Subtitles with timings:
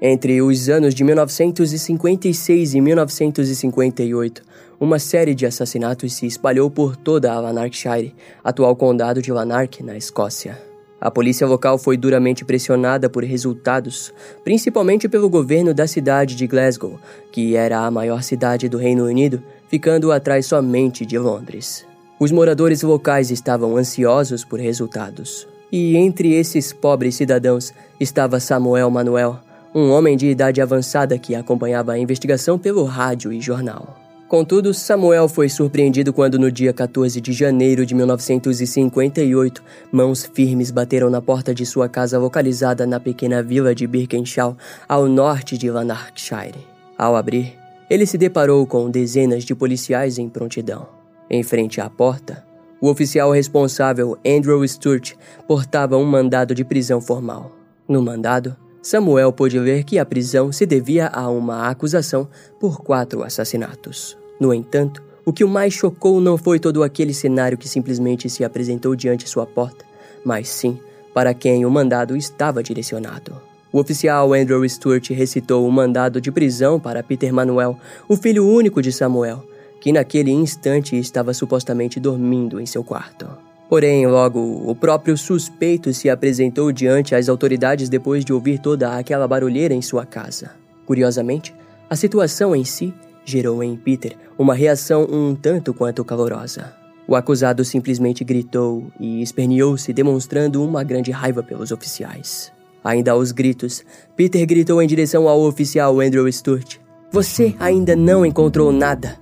[0.00, 4.42] Entre os anos de 1956 e 1958,
[4.78, 8.14] uma série de assassinatos se espalhou por toda a Lanarkshire,
[8.44, 10.56] atual condado de Lanark, na Escócia.
[11.00, 14.14] A polícia local foi duramente pressionada por resultados,
[14.44, 16.98] principalmente pelo governo da cidade de Glasgow,
[17.32, 21.84] que era a maior cidade do Reino Unido, ficando atrás somente de Londres.
[22.20, 25.46] Os moradores locais estavam ansiosos por resultados.
[25.70, 29.38] E entre esses pobres cidadãos estava Samuel Manuel,
[29.78, 33.96] um homem de idade avançada que acompanhava a investigação pelo rádio e jornal.
[34.26, 41.08] Contudo, Samuel foi surpreendido quando, no dia 14 de janeiro de 1958, mãos firmes bateram
[41.08, 44.54] na porta de sua casa localizada na pequena vila de Birkenshaw,
[44.86, 46.66] ao norte de Lanarkshire.
[46.98, 47.54] Ao abrir,
[47.88, 50.86] ele se deparou com dezenas de policiais em prontidão.
[51.30, 52.44] Em frente à porta,
[52.80, 55.14] o oficial responsável, Andrew Sturt,
[55.46, 57.52] portava um mandado de prisão formal.
[57.88, 62.28] No mandado, Samuel pôde ler que a prisão se devia a uma acusação
[62.60, 64.16] por quatro assassinatos.
[64.40, 68.44] No entanto, o que o mais chocou não foi todo aquele cenário que simplesmente se
[68.44, 69.84] apresentou diante sua porta,
[70.24, 70.78] mas sim
[71.12, 73.40] para quem o mandado estava direcionado.
[73.72, 77.76] O oficial Andrew Stewart recitou o mandado de prisão para Peter Manuel,
[78.08, 79.44] o filho único de Samuel,
[79.80, 83.47] que naquele instante estava supostamente dormindo em seu quarto.
[83.68, 89.28] Porém, logo, o próprio suspeito se apresentou diante as autoridades depois de ouvir toda aquela
[89.28, 90.52] barulheira em sua casa.
[90.86, 91.54] Curiosamente,
[91.90, 92.94] a situação em si
[93.26, 96.72] gerou em Peter uma reação um tanto quanto calorosa.
[97.06, 102.50] O acusado simplesmente gritou e esperneou-se, demonstrando uma grande raiva pelos oficiais.
[102.82, 103.84] Ainda aos gritos,
[104.16, 106.76] Peter gritou em direção ao oficial Andrew Sturt:
[107.12, 109.18] Você ainda não encontrou nada.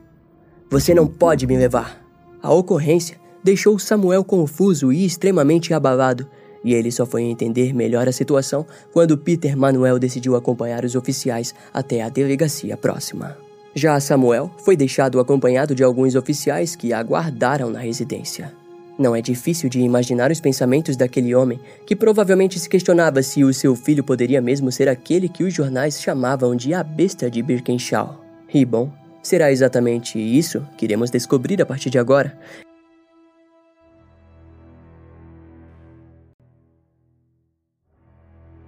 [0.71, 2.01] Você não pode me levar.
[2.43, 3.17] A ocorrência
[3.47, 6.27] deixou Samuel confuso e extremamente abalado,
[6.65, 11.55] e ele só foi entender melhor a situação quando Peter Manuel decidiu acompanhar os oficiais
[11.73, 13.39] até a delegacia próxima.
[13.73, 18.53] Já Samuel foi deixado acompanhado de alguns oficiais que aguardaram na residência.
[18.99, 23.55] Não é difícil de imaginar os pensamentos daquele homem que provavelmente se questionava se o
[23.55, 28.21] seu filho poderia mesmo ser aquele que os jornais chamavam de a besta de Birkenshaw.
[28.53, 28.91] E bom,
[29.23, 32.37] será exatamente isso que iremos descobrir a partir de agora.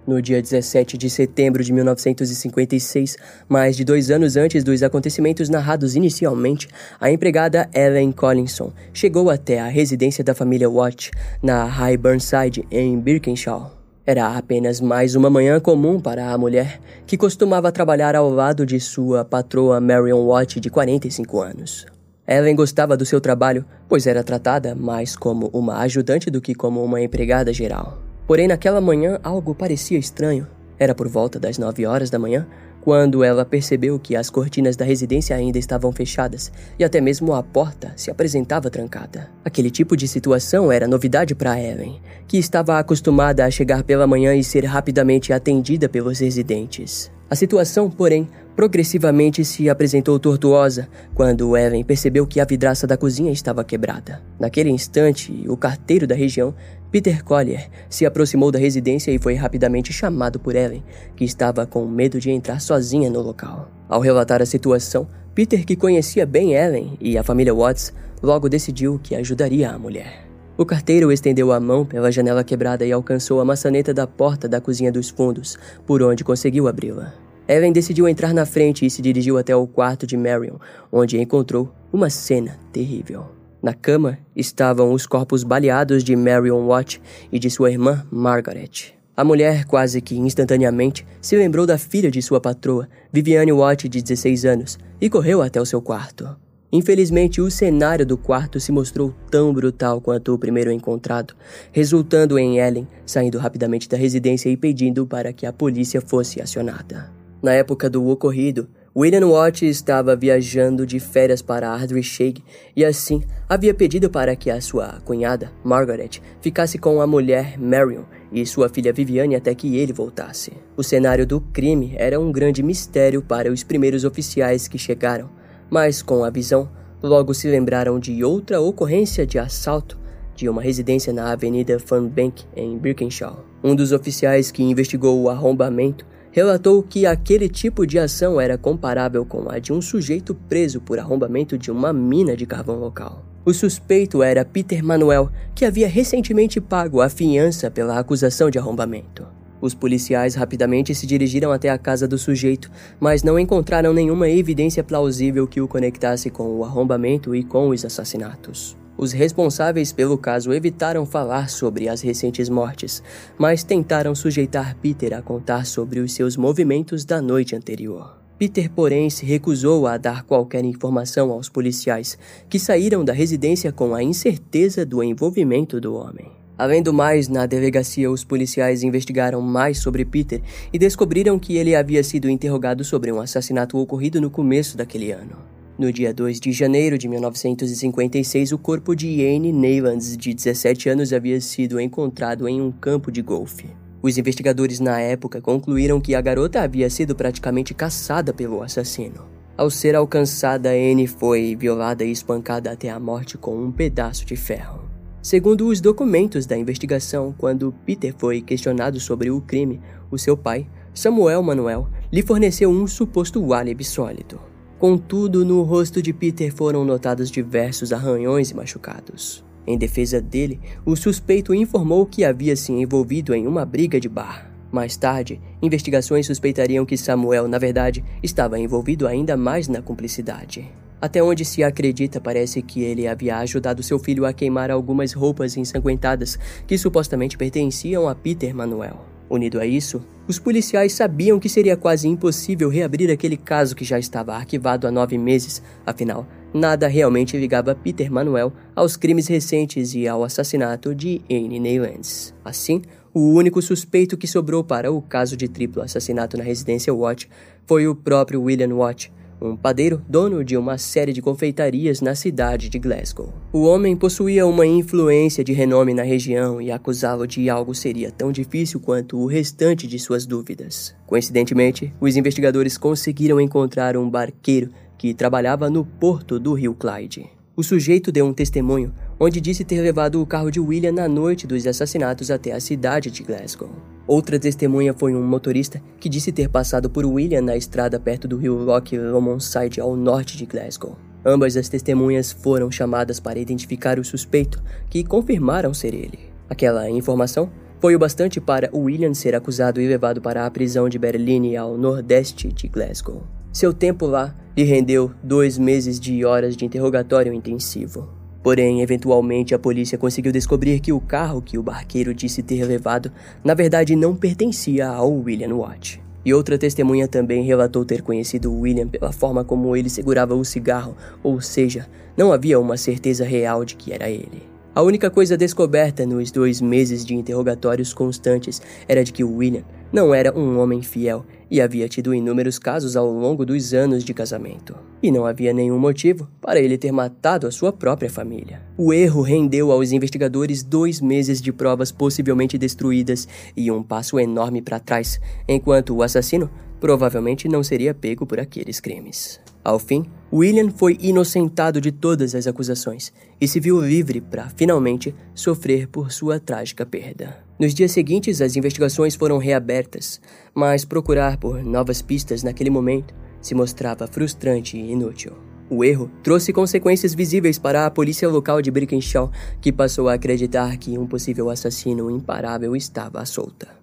[0.09, 3.15] No dia 17 de setembro de 1956,
[3.47, 6.67] mais de dois anos antes dos acontecimentos narrados inicialmente,
[6.99, 11.11] a empregada Ellen Collinson chegou até a residência da família Watt,
[11.43, 13.71] na High Burnside, em Birkenshaw.
[14.03, 18.79] Era apenas mais uma manhã comum para a mulher, que costumava trabalhar ao lado de
[18.79, 21.85] sua patroa Marion Watt, de 45 anos.
[22.27, 26.83] Ellen gostava do seu trabalho, pois era tratada mais como uma ajudante do que como
[26.83, 28.08] uma empregada geral.
[28.29, 30.45] Porém, naquela manhã algo parecia estranho.
[30.77, 32.45] Era por volta das nove horas da manhã
[32.79, 37.41] quando ela percebeu que as cortinas da residência ainda estavam fechadas e até mesmo a
[37.41, 39.31] porta se apresentava trancada.
[39.43, 44.35] Aquele tipo de situação era novidade para Ellen, que estava acostumada a chegar pela manhã
[44.35, 47.11] e ser rapidamente atendida pelos residentes.
[47.29, 53.31] A situação, porém, progressivamente se apresentou tortuosa quando Ellen percebeu que a vidraça da cozinha
[53.31, 54.21] estava quebrada.
[54.39, 56.55] Naquele instante, o carteiro da região,
[56.91, 60.83] Peter Collier, se aproximou da residência e foi rapidamente chamado por Ellen,
[61.15, 63.69] que estava com medo de entrar sozinha no local.
[63.87, 68.99] Ao relatar a situação, Peter, que conhecia bem Ellen e a família Watts, logo decidiu
[69.01, 70.28] que ajudaria a mulher.
[70.59, 74.59] O carteiro estendeu a mão pela janela quebrada e alcançou a maçaneta da porta da
[74.59, 77.13] cozinha dos fundos, por onde conseguiu abri-la.
[77.47, 80.57] Ellen decidiu entrar na frente e se dirigiu até o quarto de Marion,
[80.91, 83.27] onde encontrou uma cena terrível.
[83.63, 88.93] Na cama estavam os corpos baleados de Marion Watt e de sua irmã Margaret.
[89.15, 94.01] A mulher, quase que instantaneamente, se lembrou da filha de sua patroa, Viviane Watt, de
[94.01, 96.35] 16 anos, e correu até o seu quarto.
[96.71, 101.33] Infelizmente, o cenário do quarto se mostrou tão brutal quanto o primeiro encontrado,
[101.71, 107.11] resultando em Ellen saindo rapidamente da residência e pedindo para que a polícia fosse acionada.
[107.41, 112.43] Na época do ocorrido, William Watt estava viajando de férias para Ardrishig
[112.75, 118.03] e assim havia pedido para que a sua cunhada, Margaret, ficasse com a mulher Marion
[118.31, 120.51] e sua filha Viviane até que ele voltasse.
[120.75, 125.29] O cenário do crime era um grande mistério para os primeiros oficiais que chegaram,
[125.69, 126.69] mas com a visão,
[127.01, 129.99] logo se lembraram de outra ocorrência de assalto
[130.35, 133.43] de uma residência na Avenida Funbank, em Birkenshaw.
[133.61, 139.25] Um dos oficiais que investigou o arrombamento relatou que aquele tipo de ação era comparável
[139.25, 143.25] com a de um sujeito preso por arrombamento de uma mina de carvão local.
[143.45, 149.38] O suspeito era Peter Manuel, que havia recentemente pago a fiança pela acusação de arrombamento.
[149.61, 154.83] Os policiais rapidamente se dirigiram até a casa do sujeito, mas não encontraram nenhuma evidência
[154.83, 158.77] plausível que o conectasse com o arrombamento e com os assassinatos.
[158.97, 163.01] Os responsáveis pelo caso evitaram falar sobre as recentes mortes,
[163.37, 168.17] mas tentaram sujeitar Peter a contar sobre os seus movimentos da noite anterior.
[168.37, 172.17] Peter, porém, se recusou a dar qualquer informação aos policiais,
[172.49, 176.38] que saíram da residência com a incerteza do envolvimento do homem.
[176.59, 180.41] Além do mais, na delegacia, os policiais investigaram mais sobre Peter
[180.73, 185.37] e descobriram que ele havia sido interrogado sobre um assassinato ocorrido no começo daquele ano.
[185.77, 191.13] No dia 2 de janeiro de 1956, o corpo de Anne Neylands, de 17 anos,
[191.13, 193.67] havia sido encontrado em um campo de golfe.
[194.01, 199.25] Os investigadores na época concluíram que a garota havia sido praticamente caçada pelo assassino.
[199.55, 204.35] Ao ser alcançada, Anne foi violada e espancada até a morte com um pedaço de
[204.35, 204.88] ferro.
[205.21, 210.65] Segundo os documentos da investigação, quando Peter foi questionado sobre o crime, o seu pai,
[210.93, 214.39] Samuel Manuel, lhe forneceu um suposto álibi sólido.
[214.79, 219.43] Contudo, no rosto de Peter foram notados diversos arranhões e machucados.
[219.67, 224.49] Em defesa dele, o suspeito informou que havia se envolvido em uma briga de bar.
[224.71, 230.71] Mais tarde, investigações suspeitariam que Samuel, na verdade, estava envolvido ainda mais na cumplicidade.
[231.01, 235.55] Até onde se acredita, parece que ele havia ajudado seu filho a queimar algumas roupas
[235.55, 236.37] ensanguentadas
[236.67, 239.05] que supostamente pertenciam a Peter Manuel.
[239.29, 243.99] Unido a isso, os policiais sabiam que seria quase impossível reabrir aquele caso que já
[243.99, 250.07] estava arquivado há nove meses, afinal, nada realmente ligava Peter Manuel aos crimes recentes e
[250.07, 252.33] ao assassinato de Anne Neylands.
[252.43, 252.81] Assim,
[253.13, 257.29] o único suspeito que sobrou para o caso de triplo assassinato na residência Watt
[257.67, 262.69] foi o próprio William Watt, um padeiro dono de uma série de confeitarias na cidade
[262.69, 263.33] de Glasgow.
[263.53, 268.31] O homem possuía uma influência de renome na região e acusá-lo de algo seria tão
[268.31, 270.95] difícil quanto o restante de suas dúvidas.
[271.07, 277.29] Coincidentemente, os investigadores conseguiram encontrar um barqueiro que trabalhava no porto do rio Clyde.
[277.55, 281.45] O sujeito deu um testemunho onde disse ter levado o carro de William na noite
[281.45, 283.69] dos assassinatos até a cidade de Glasgow.
[284.09, 288.37] Outra testemunha foi um motorista que disse ter passado por William na estrada perto do
[288.37, 289.45] rio Loch Lomond
[289.79, 290.97] ao norte de Glasgow.
[291.23, 296.17] Ambas as testemunhas foram chamadas para identificar o suspeito, que confirmaram ser ele.
[296.49, 300.97] Aquela informação foi o bastante para William ser acusado e levado para a prisão de
[300.97, 303.21] Berlim ao nordeste de Glasgow.
[303.53, 308.09] Seu tempo lá lhe rendeu dois meses de horas de interrogatório intensivo.
[308.41, 313.11] Porém, eventualmente a polícia conseguiu descobrir que o carro que o barqueiro disse ter levado,
[313.43, 316.01] na verdade não pertencia ao William Watt.
[316.23, 320.95] E outra testemunha também relatou ter conhecido William pela forma como ele segurava o cigarro,
[321.23, 324.43] ou seja, não havia uma certeza real de que era ele.
[324.75, 330.13] A única coisa descoberta nos dois meses de interrogatórios constantes era de que William não
[330.13, 334.75] era um homem fiel e havia tido inúmeros casos ao longo dos anos de casamento.
[335.01, 338.61] E não havia nenhum motivo para ele ter matado a sua própria família.
[338.77, 344.61] O erro rendeu aos investigadores dois meses de provas possivelmente destruídas e um passo enorme
[344.61, 349.39] para trás, enquanto o assassino provavelmente não seria pego por aqueles crimes.
[349.63, 355.13] Ao fim, William foi inocentado de todas as acusações e se viu livre para finalmente
[355.33, 357.37] sofrer por sua trágica perda.
[357.59, 360.21] Nos dias seguintes, as investigações foram reabertas,
[360.53, 365.33] mas procurar por novas pistas naquele momento se mostrava frustrante e inútil.
[365.69, 370.77] O erro trouxe consequências visíveis para a polícia local de Brickenshaw, que passou a acreditar
[370.77, 373.78] que um possível assassino imparável estava à solta.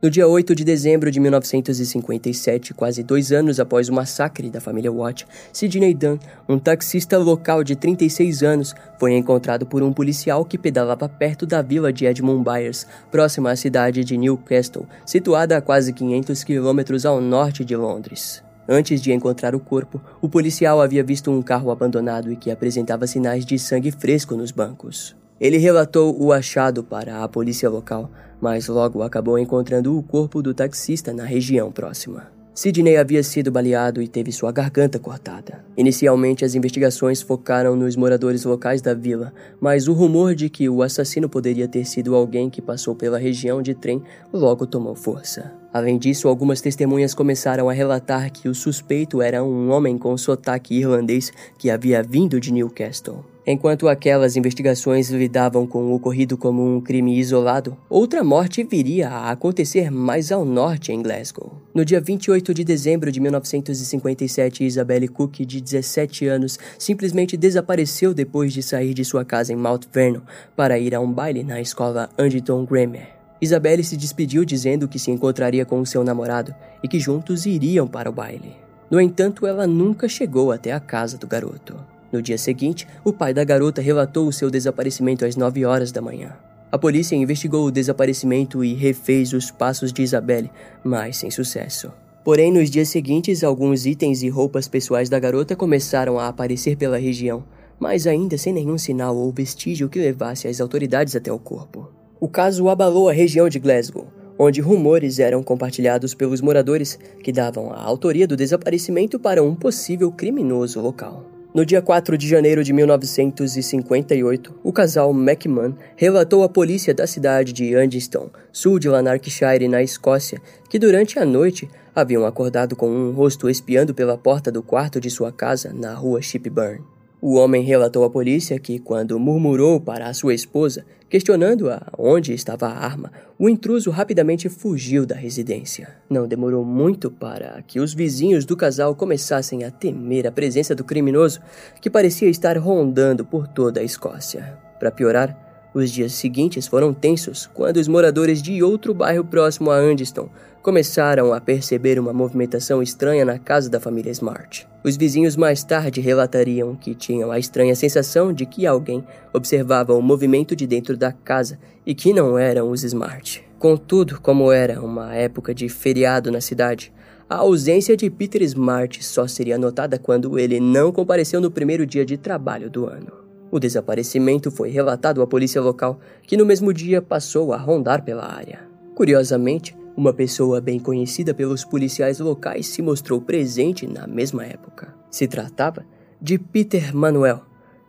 [0.00, 4.92] No dia 8 de dezembro de 1957, quase dois anos após o massacre da família
[4.92, 10.56] Watt, Sidney Dunn, um taxista local de 36 anos, foi encontrado por um policial que
[10.56, 15.92] pedalava perto da vila de Edmund Byers, próxima à cidade de Newcastle, situada a quase
[15.92, 18.40] 500 quilômetros ao norte de Londres.
[18.68, 23.04] Antes de encontrar o corpo, o policial havia visto um carro abandonado e que apresentava
[23.08, 25.16] sinais de sangue fresco nos bancos.
[25.40, 30.52] Ele relatou o achado para a polícia local, mas logo acabou encontrando o corpo do
[30.52, 32.38] taxista na região próxima.
[32.58, 35.64] Sidney havia sido baleado e teve sua garganta cortada.
[35.76, 40.82] Inicialmente, as investigações focaram nos moradores locais da vila, mas o rumor de que o
[40.82, 44.02] assassino poderia ter sido alguém que passou pela região de trem
[44.32, 45.52] logo tomou força.
[45.72, 50.74] Além disso, algumas testemunhas começaram a relatar que o suspeito era um homem com sotaque
[50.74, 53.24] irlandês que havia vindo de Newcastle.
[53.50, 59.30] Enquanto aquelas investigações lidavam com o ocorrido como um crime isolado, outra morte viria a
[59.30, 61.54] acontecer mais ao norte em Glasgow.
[61.74, 68.52] No dia 28 de dezembro de 1957, Isabelle Cook, de 17 anos, simplesmente desapareceu depois
[68.52, 70.20] de sair de sua casa em Mount Vernon
[70.54, 73.16] para ir a um baile na escola Anderton Grammar.
[73.40, 78.10] Isabelle se despediu dizendo que se encontraria com seu namorado e que juntos iriam para
[78.10, 78.54] o baile.
[78.90, 81.97] No entanto, ela nunca chegou até a casa do garoto.
[82.12, 86.00] No dia seguinte, o pai da garota relatou o seu desaparecimento às 9 horas da
[86.00, 86.36] manhã.
[86.70, 90.50] A polícia investigou o desaparecimento e refez os passos de Isabelle,
[90.84, 91.90] mas sem sucesso.
[92.24, 96.98] Porém, nos dias seguintes, alguns itens e roupas pessoais da garota começaram a aparecer pela
[96.98, 97.42] região,
[97.80, 101.90] mas ainda sem nenhum sinal ou vestígio que levasse as autoridades até o corpo.
[102.20, 107.72] O caso abalou a região de Glasgow, onde rumores eram compartilhados pelos moradores que davam
[107.72, 111.37] a autoria do desaparecimento para um possível criminoso local.
[111.54, 117.54] No dia 4 de janeiro de 1958, o casal McMahon relatou à polícia da cidade
[117.54, 123.12] de Andyston, sul de Lanarkshire, na Escócia, que durante a noite haviam acordado com um
[123.12, 126.97] rosto espiando pela porta do quarto de sua casa na rua Shipburn.
[127.20, 132.68] O homem relatou à polícia que, quando murmurou para a sua esposa, questionando-a onde estava
[132.68, 135.96] a arma, o intruso rapidamente fugiu da residência.
[136.08, 140.84] Não demorou muito para que os vizinhos do casal começassem a temer a presença do
[140.84, 141.40] criminoso,
[141.80, 144.56] que parecia estar rondando por toda a Escócia.
[144.78, 149.76] Para piorar, os dias seguintes foram tensos quando os moradores de outro bairro próximo a
[149.76, 150.28] Andyston
[150.62, 154.68] começaram a perceber uma movimentação estranha na casa da família Smart.
[154.84, 160.02] Os vizinhos mais tarde relatariam que tinham a estranha sensação de que alguém observava o
[160.02, 163.44] movimento de dentro da casa e que não eram os Smart.
[163.58, 166.92] Contudo, como era uma época de feriado na cidade,
[167.28, 172.04] a ausência de Peter Smart só seria notada quando ele não compareceu no primeiro dia
[172.04, 173.12] de trabalho do ano.
[173.50, 178.24] O desaparecimento foi relatado à polícia local, que no mesmo dia passou a rondar pela
[178.24, 178.60] área.
[178.94, 184.94] Curiosamente, uma pessoa bem conhecida pelos policiais locais se mostrou presente na mesma época.
[185.10, 185.84] Se tratava
[186.22, 187.42] de Peter Manuel,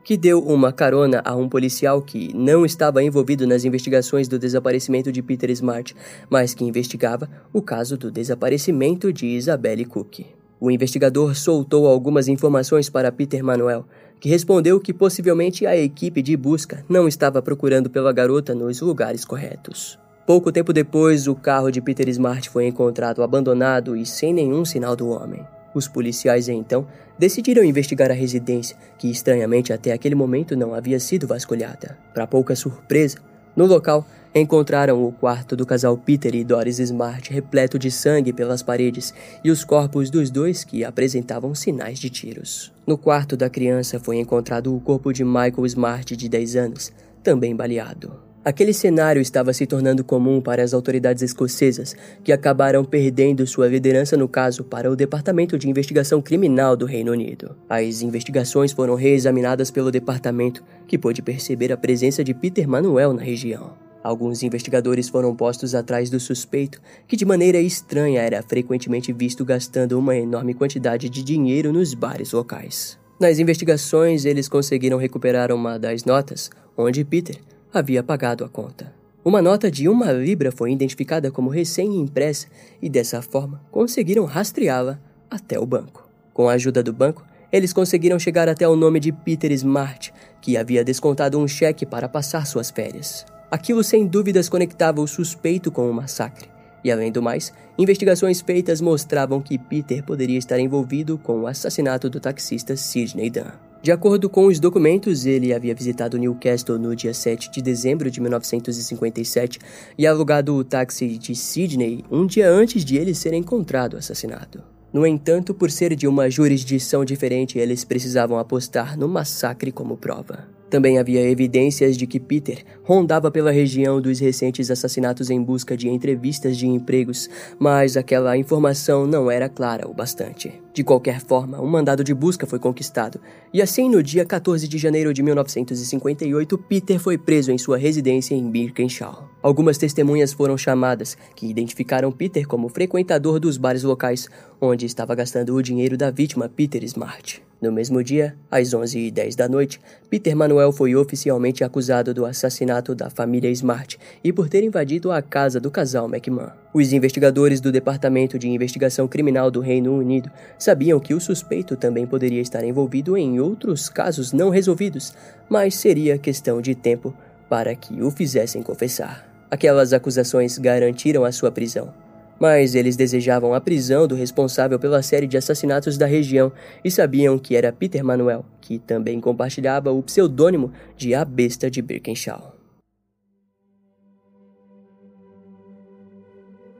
[0.04, 5.12] que deu uma carona a um policial que não estava envolvido nas investigações do desaparecimento
[5.12, 5.96] de Peter Smart,
[6.28, 10.26] mas que investigava o caso do desaparecimento de Isabelle Cook.
[10.60, 13.86] O investigador soltou algumas informações para Peter Manuel,
[14.20, 19.24] que respondeu que possivelmente a equipe de busca não estava procurando pela garota nos lugares
[19.24, 20.00] corretos.
[20.30, 24.96] Pouco tempo depois, o carro de Peter Smart foi encontrado abandonado e sem nenhum sinal
[24.96, 25.44] do homem.
[25.74, 26.86] Os policiais então
[27.18, 31.98] decidiram investigar a residência, que estranhamente até aquele momento não havia sido vasculhada.
[32.14, 33.18] Para pouca surpresa,
[33.56, 34.06] no local
[34.36, 39.12] encontraram o quarto do casal Peter e Doris Smart repleto de sangue pelas paredes
[39.44, 42.72] e os corpos dos dois que apresentavam sinais de tiros.
[42.86, 46.94] No quarto da criança foi encontrado o corpo de Michael Smart, de 10 anos,
[47.24, 48.29] também baleado.
[48.44, 51.94] Aquele cenário estava se tornando comum para as autoridades escocesas,
[52.24, 57.12] que acabaram perdendo sua liderança no caso para o Departamento de Investigação Criminal do Reino
[57.12, 57.58] Unido.
[57.68, 63.22] As investigações foram reexaminadas pelo departamento, que pôde perceber a presença de Peter Manuel na
[63.22, 63.74] região.
[64.02, 70.00] Alguns investigadores foram postos atrás do suspeito, que de maneira estranha era frequentemente visto gastando
[70.00, 72.98] uma enorme quantidade de dinheiro nos bares locais.
[73.20, 77.36] Nas investigações, eles conseguiram recuperar uma das notas, onde Peter
[77.74, 78.94] havia pagado a conta.
[79.24, 82.48] Uma nota de uma libra foi identificada como recém-impressa
[82.82, 85.00] e, dessa forma, conseguiram rastreá-la
[85.30, 86.08] até o banco.
[86.34, 90.56] Com a ajuda do banco, eles conseguiram chegar até o nome de Peter Smart, que
[90.56, 93.26] havia descontado um cheque para passar suas férias.
[93.52, 96.48] Aquilo sem dúvidas conectava o suspeito com o massacre.
[96.84, 102.10] E além do mais, investigações feitas mostravam que Peter poderia estar envolvido com o assassinato
[102.10, 103.69] do taxista Sidney Dunn.
[103.82, 108.20] De acordo com os documentos, ele havia visitado Newcastle no dia 7 de dezembro de
[108.20, 109.58] 1957
[109.98, 114.62] e alugado o táxi de Sydney um dia antes de ele ser encontrado assassinado.
[114.92, 120.48] No entanto, por ser de uma jurisdição diferente, eles precisavam apostar no massacre como prova.
[120.70, 125.88] Também havia evidências de que Peter rondava pela região dos recentes assassinatos em busca de
[125.88, 130.62] entrevistas de empregos, mas aquela informação não era clara o bastante.
[130.72, 133.20] De qualquer forma, um mandado de busca foi conquistado,
[133.52, 138.36] e assim, no dia 14 de janeiro de 1958, Peter foi preso em sua residência
[138.36, 139.28] em Birkenshaw.
[139.42, 144.30] Algumas testemunhas foram chamadas, que identificaram Peter como frequentador dos bares locais,
[144.62, 147.42] onde estava gastando o dinheiro da vítima Peter Smart.
[147.62, 153.10] No mesmo dia, às 11h10 da noite, Peter Manuel foi oficialmente acusado do assassinato da
[153.10, 156.52] família Smart e por ter invadido a casa do casal McMahon.
[156.72, 162.06] Os investigadores do Departamento de Investigação Criminal do Reino Unido sabiam que o suspeito também
[162.06, 165.16] poderia estar envolvido em outros casos não resolvidos,
[165.50, 167.12] mas seria questão de tempo
[167.50, 169.28] para que o fizessem confessar.
[169.50, 171.92] Aquelas acusações garantiram a sua prisão.
[172.40, 176.52] Mas eles desejavam a prisão do responsável pela série de assassinatos da região
[176.86, 181.82] e sabiam que era Peter Manuel, que também compartilhava o pseudônimo de A Besta de
[181.82, 182.59] Birkenshaw.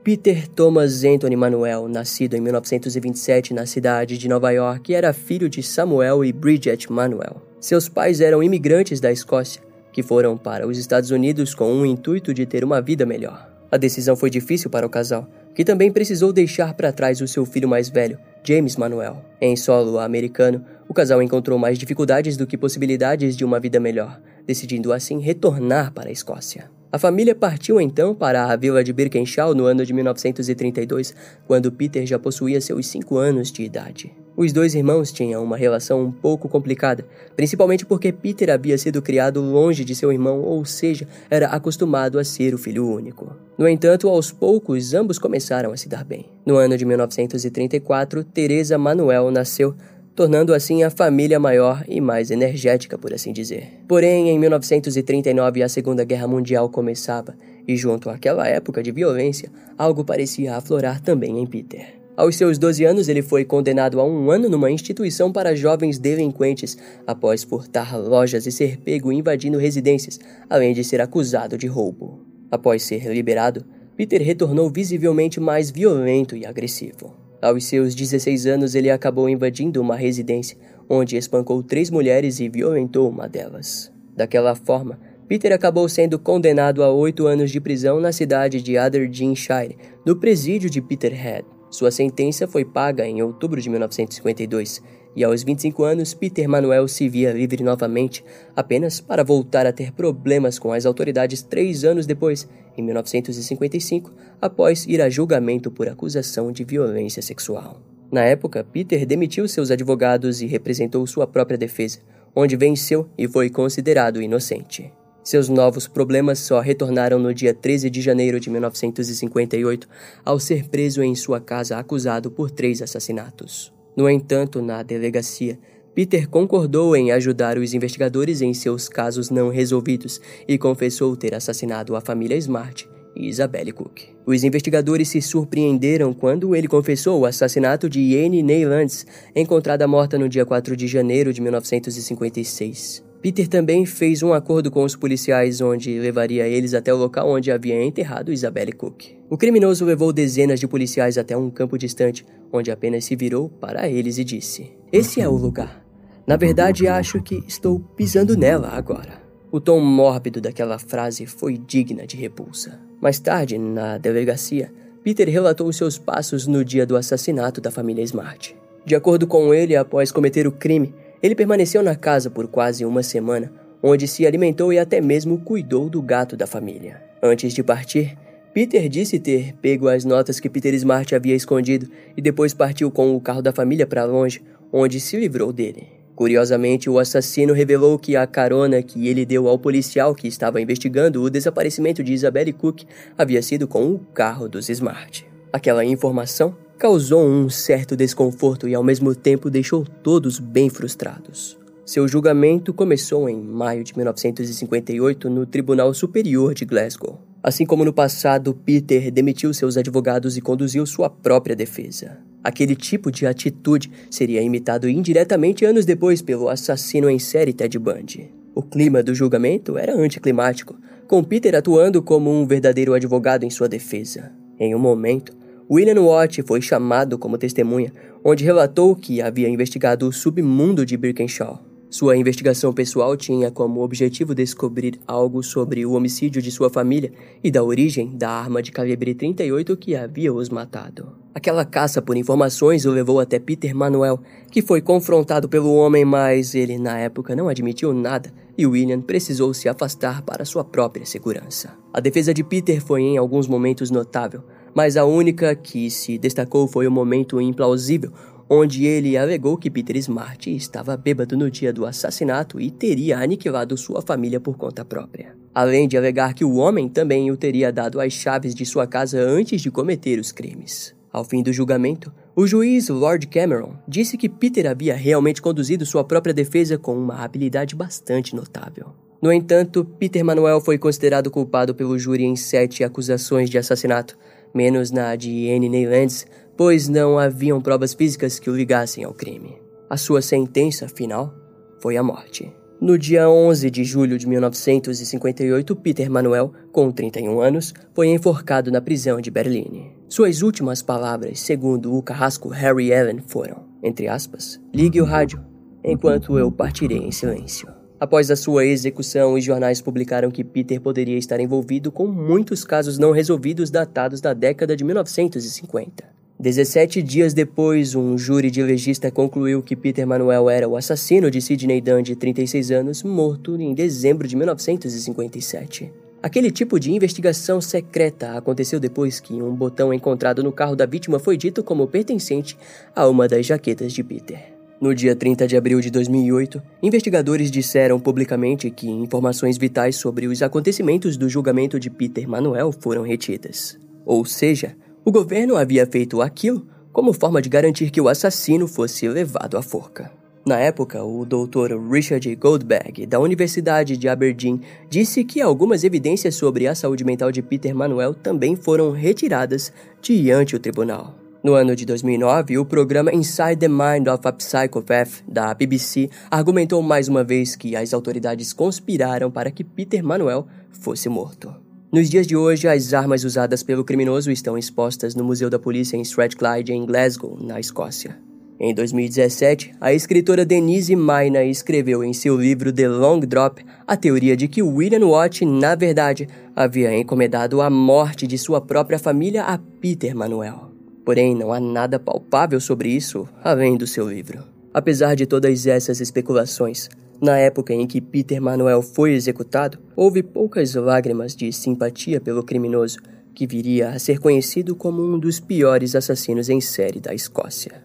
[0.02, 5.62] Peter Thomas Anthony Manuel, nascido em 1927 na cidade de Nova York, era filho de
[5.62, 7.42] Samuel e Bridget Manuel.
[7.60, 12.32] Seus pais eram imigrantes da Escócia que foram para os Estados Unidos com o intuito
[12.32, 13.48] de ter uma vida melhor.
[13.70, 17.44] A decisão foi difícil para o casal, que também precisou deixar para trás o seu
[17.44, 19.22] filho mais velho, James Manuel.
[19.40, 24.20] Em solo americano, o casal encontrou mais dificuldades do que possibilidades de uma vida melhor,
[24.46, 26.79] decidindo assim retornar para a Escócia.
[26.92, 31.14] A família partiu então para a vila de Birkenshaw no ano de 1932,
[31.46, 34.12] quando Peter já possuía seus 5 anos de idade.
[34.36, 37.06] Os dois irmãos tinham uma relação um pouco complicada,
[37.36, 42.24] principalmente porque Peter havia sido criado longe de seu irmão, ou seja, era acostumado a
[42.24, 43.36] ser o filho único.
[43.56, 46.26] No entanto, aos poucos, ambos começaram a se dar bem.
[46.44, 49.76] No ano de 1934, Teresa Manuel nasceu,
[50.20, 53.80] tornando assim a família maior e mais energética, por assim dizer.
[53.88, 57.34] Porém, em 1939, a Segunda Guerra Mundial começava,
[57.66, 61.94] e junto àquela época de violência, algo parecia aflorar também em Peter.
[62.18, 66.76] Aos seus 12 anos, ele foi condenado a um ano numa instituição para jovens delinquentes,
[67.06, 72.20] após furtar lojas e ser pego invadindo residências, além de ser acusado de roubo.
[72.50, 73.64] Após ser liberado,
[73.96, 77.29] Peter retornou visivelmente mais violento e agressivo.
[77.42, 83.08] Aos seus 16 anos, ele acabou invadindo uma residência, onde espancou três mulheres e violentou
[83.08, 83.90] uma delas.
[84.14, 89.78] Daquela forma, Peter acabou sendo condenado a oito anos de prisão na cidade de Aberdeenshire,
[90.04, 91.46] no presídio de Peterhead.
[91.70, 94.82] Sua sentença foi paga em outubro de 1952
[95.14, 98.24] e aos 25 anos Peter Manuel se via livre novamente,
[98.54, 104.86] apenas para voltar a ter problemas com as autoridades três anos depois, em 1955, após
[104.86, 107.80] ir a julgamento por acusação de violência sexual.
[108.10, 111.98] Na época, Peter demitiu seus advogados e representou sua própria defesa,
[112.34, 114.92] onde venceu e foi considerado inocente.
[115.22, 119.88] Seus novos problemas só retornaram no dia 13 de janeiro de 1958,
[120.24, 123.72] ao ser preso em sua casa acusado por três assassinatos.
[123.96, 125.58] No entanto, na delegacia,
[125.94, 131.96] Peter concordou em ajudar os investigadores em seus casos não resolvidos e confessou ter assassinado
[131.96, 134.02] a família Smart e Isabelle Cook.
[134.24, 140.28] Os investigadores se surpreenderam quando ele confessou o assassinato de Anne Neylands, encontrada morta no
[140.28, 143.09] dia 4 de janeiro de 1956.
[143.20, 147.50] Peter também fez um acordo com os policiais onde levaria eles até o local onde
[147.50, 149.08] havia enterrado Isabelle Cook.
[149.28, 153.86] O criminoso levou dezenas de policiais até um campo distante, onde apenas se virou para
[153.86, 155.84] eles e disse: Esse é o lugar.
[156.26, 159.20] Na verdade, acho que estou pisando nela agora.
[159.52, 162.80] O tom mórbido daquela frase foi digna de repulsa.
[163.00, 168.56] Mais tarde, na delegacia, Peter relatou seus passos no dia do assassinato da família Smart.
[168.84, 173.02] De acordo com ele, após cometer o crime, ele permaneceu na casa por quase uma
[173.02, 173.52] semana,
[173.82, 177.02] onde se alimentou e até mesmo cuidou do gato da família.
[177.22, 178.16] Antes de partir,
[178.52, 183.14] Peter disse ter pego as notas que Peter Smart havia escondido e depois partiu com
[183.14, 185.86] o carro da família para longe, onde se livrou dele.
[186.16, 191.22] Curiosamente, o assassino revelou que a carona que ele deu ao policial que estava investigando
[191.22, 192.82] o desaparecimento de Isabelle Cook
[193.16, 195.26] havia sido com o carro dos Smart.
[195.52, 201.58] Aquela informação causou um certo desconforto e ao mesmo tempo deixou todos bem frustrados.
[201.84, 207.20] Seu julgamento começou em maio de 1958 no Tribunal Superior de Glasgow.
[207.42, 212.16] Assim como no passado, Peter demitiu seus advogados e conduziu sua própria defesa.
[212.42, 218.32] Aquele tipo de atitude seria imitado indiretamente anos depois pelo assassino em série Ted Bundy.
[218.54, 223.68] O clima do julgamento era anticlimático, com Peter atuando como um verdadeiro advogado em sua
[223.68, 224.32] defesa.
[224.58, 225.39] Em um momento,
[225.70, 227.92] William Watt foi chamado como testemunha,
[228.24, 231.60] onde relatou que havia investigado o submundo de Birkenshaw.
[231.88, 237.52] Sua investigação pessoal tinha como objetivo descobrir algo sobre o homicídio de sua família e
[237.52, 241.12] da origem da arma de calibre 38 que havia os matado.
[241.32, 246.52] Aquela caça por informações o levou até Peter Manuel, que foi confrontado pelo homem, mas
[246.56, 251.70] ele na época não admitiu nada e William precisou se afastar para sua própria segurança.
[251.92, 254.42] A defesa de Peter foi em alguns momentos notável,
[254.74, 258.12] mas a única que se destacou foi o momento implausível
[258.52, 263.76] onde ele alegou que Peter Smart estava bêbado no dia do assassinato e teria aniquilado
[263.76, 265.36] sua família por conta própria.
[265.54, 269.20] Além de alegar que o homem também o teria dado as chaves de sua casa
[269.20, 270.92] antes de cometer os crimes.
[271.12, 276.02] Ao fim do julgamento, o juiz Lord Cameron disse que Peter havia realmente conduzido sua
[276.02, 278.94] própria defesa com uma habilidade bastante notável.
[279.22, 284.16] No entanto, Peter Manuel foi considerado culpado pelo júri em sete acusações de assassinato,
[284.54, 289.56] menos na de Anne Neylands, pois não haviam provas físicas que o ligassem ao crime.
[289.88, 291.34] A sua sentença final
[291.80, 292.52] foi a morte.
[292.80, 298.80] No dia 11 de julho de 1958, Peter Manuel, com 31 anos, foi enforcado na
[298.80, 299.92] prisão de Berlim.
[300.08, 305.44] Suas últimas palavras, segundo o carrasco Harry Allen, foram, entre aspas, ligue o rádio,
[305.84, 307.79] enquanto eu partirei em silêncio.
[308.00, 312.96] Após a sua execução, os jornais publicaram que Peter poderia estar envolvido com muitos casos
[312.98, 316.04] não resolvidos datados da década de 1950.
[316.38, 321.42] 17 dias depois, um júri de legista concluiu que Peter Manuel era o assassino de
[321.42, 325.92] Sidney Dunn, de 36 anos, morto em dezembro de 1957.
[326.22, 331.18] Aquele tipo de investigação secreta aconteceu depois que um botão encontrado no carro da vítima
[331.18, 332.56] foi dito como pertencente
[332.96, 334.59] a uma das jaquetas de Peter.
[334.80, 340.40] No dia 30 de abril de 2008, investigadores disseram publicamente que informações vitais sobre os
[340.40, 343.78] acontecimentos do julgamento de Peter Manuel foram retidas.
[344.06, 349.06] Ou seja, o governo havia feito aquilo como forma de garantir que o assassino fosse
[349.06, 350.10] levado à forca.
[350.46, 351.76] Na época, o Dr.
[351.90, 357.42] Richard Goldberg, da Universidade de Aberdeen, disse que algumas evidências sobre a saúde mental de
[357.42, 361.14] Peter Manuel também foram retiradas diante o tribunal.
[361.42, 366.82] No ano de 2009, o programa Inside the Mind of a Psychopath da BBC argumentou
[366.82, 371.54] mais uma vez que as autoridades conspiraram para que Peter Manuel fosse morto.
[371.90, 375.96] Nos dias de hoje, as armas usadas pelo criminoso estão expostas no Museu da Polícia
[375.96, 378.18] em Strathclyde, em Glasgow, na Escócia.
[378.60, 384.36] Em 2017, a escritora Denise Maina escreveu em seu livro The Long Drop a teoria
[384.36, 389.56] de que William Watt, na verdade, havia encomendado a morte de sua própria família a
[389.56, 390.69] Peter Manuel.
[391.04, 394.42] Porém, não há nada palpável sobre isso além do seu livro.
[394.72, 396.88] Apesar de todas essas especulações,
[397.20, 402.98] na época em que Peter Manuel foi executado, houve poucas lágrimas de simpatia pelo criminoso,
[403.34, 407.84] que viria a ser conhecido como um dos piores assassinos em série da Escócia.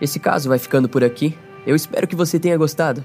[0.00, 1.36] Esse caso vai ficando por aqui.
[1.66, 3.04] Eu espero que você tenha gostado.